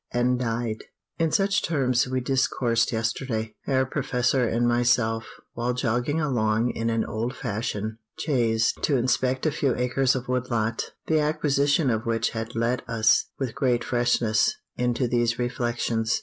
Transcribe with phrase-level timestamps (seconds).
[0.19, 0.85] _"and died!
[1.19, 7.05] In such terms we discoursed yesterday, Herr Professor and myself, while jogging along in an
[7.05, 12.31] old fashioned chaise to inspect a few acres of wood lot, the acquisition of which
[12.31, 16.19] had let us, with great freshness, into these reflections.